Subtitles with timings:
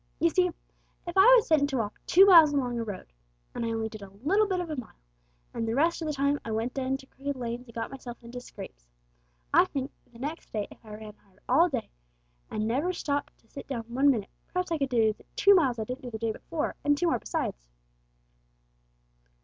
[0.19, 3.13] You see, if I was sent to walk two miles along a road,
[3.53, 4.97] and I only did a little bit of a mile,
[5.53, 8.41] and the rest of the time I went into crooked lanes and got myself into
[8.41, 8.87] scrapes,
[9.53, 11.91] I think the next day if I ran hard all day,
[12.49, 15.77] and never stopped to sit down one minute, perhaps I could do the two miles
[15.77, 17.67] I didn't do the day before, and two more besides."